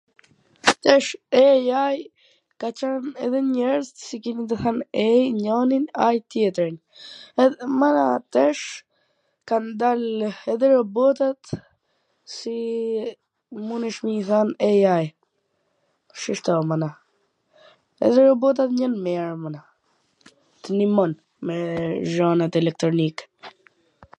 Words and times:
Tash, 0.83 1.09
ei 1.41 1.65
ai 1.85 1.97
ka 2.61 2.69
qwn 2.77 3.03
edhe 3.25 3.33
me 3.33 3.41
njerzit, 3.55 3.97
si 4.07 4.15
kena 4.23 4.43
tu 4.51 4.55
than 4.63 4.77
ei 5.05 5.23
njonin, 5.39 5.85
ai 6.05 6.15
tjetrin. 6.35 6.77
Mana, 7.81 8.05
tesh 8.37 8.63
kan 9.51 9.63
dal 9.83 10.01
edhe 10.53 10.67
robotat 10.75 11.41
si 12.37 12.57
munesh 13.67 13.99
me 14.05 14.11
i 14.21 14.27
than 14.29 14.49
ei 14.69 14.81
ai, 14.97 15.05
shishto 16.23 16.53
mana, 16.71 16.89
edhe 18.07 18.21
robotat 18.29 18.69
jan 18.79 18.93
t 18.97 19.03
mira 19.05 19.29
mana, 19.45 19.61
t 20.61 20.65
nimon 20.79 21.11
me 21.47 21.57
xhanat 22.13 22.53
elektronike. 22.63 23.23